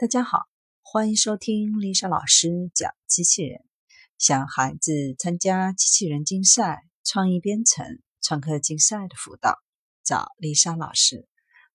[0.00, 0.42] 大家好，
[0.80, 3.64] 欢迎收听丽莎老师讲机器人。
[4.16, 7.84] 想孩子参加机器人竞赛、创意编程、
[8.22, 9.58] 创客竞赛的辅导，
[10.04, 11.26] 找丽莎老师。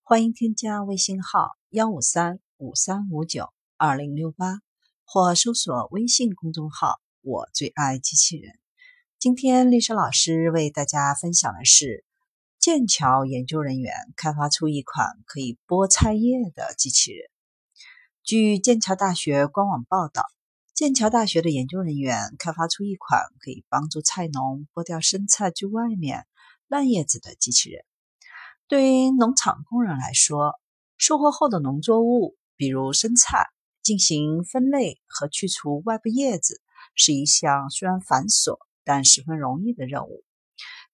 [0.04, 4.62] 欢迎添加微信号幺五三五三五九二零六八，
[5.04, 8.58] 或搜索微信公众号“我最爱机器人”。
[9.20, 12.06] 今天丽莎老师为大家分享的是，
[12.58, 17.30] 剑桥研究人员开发出一款可以剥菜叶的机器人。
[18.26, 20.24] 据剑桥大学官网报道，
[20.74, 26.26] 剑桥大学的研究人员开发出一款可以帮助菜农剥掉生菜最外面
[26.70, 27.84] 烂叶子的机器人。
[28.70, 30.54] 对于农场工人来说，
[30.98, 33.48] 收获后的农作物，比如生菜，
[33.82, 36.62] 进行分类和去除外部叶子，
[36.96, 40.24] 是一项虽然繁琐但十分容易的任务。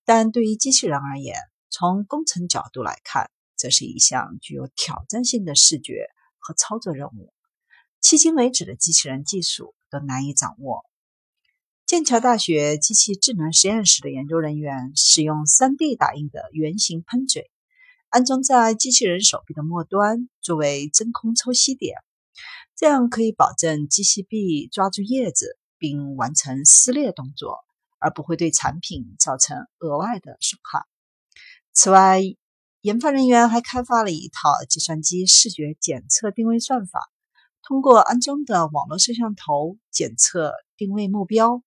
[0.03, 1.37] 但对于机器人而言，
[1.69, 6.07] 从工程角度来看，这是一项具有挑战性的视觉。
[6.39, 7.33] 和操作任务，
[8.01, 10.85] 迄今为止的机器人技术都难以掌握。
[11.85, 17.49] 剑桥大学机器智能实验室的研究人员使用 3D 打印的圆形喷嘴，
[18.09, 21.95] 安装在机器人手臂的末端，作为真空抽吸点，
[22.75, 27.57] 这样可以保证机器臂抓住叶子并完成撕裂动作，
[27.97, 30.85] 而不会对产品造成额外的损害。
[31.73, 32.21] 此外，
[32.81, 37.11] 研发人员还开发了一套计算机视觉检测定位算法，
[37.61, 41.61] 通过安装的网络摄像头检测定位目标。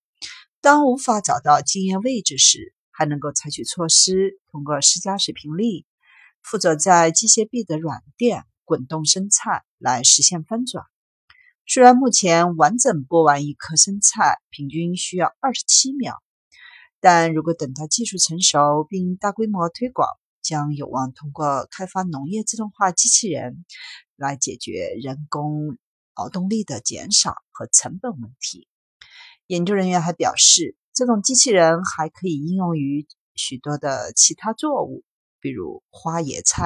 [0.59, 5.85] 当无法找到经验位置时，还能够采取措施，通过施加水平力，
[6.41, 10.83] 附着在机械臂的软垫滚动生菜来实现翻转。
[11.67, 16.15] 虽然目前完整剥完一颗生菜平均需要二十七秒，
[16.99, 20.09] 但如果等到技术成熟并大规模推广，
[20.43, 23.65] 将有望通过开发农业自动化机器人
[24.15, 25.79] 来解决人工
[26.15, 28.67] 劳动力的减少和成本问题。
[29.47, 35.03] 研究人员还表示，这种机器人还可以应用于许多的其他作物，
[35.39, 36.61] 比如花椰菜。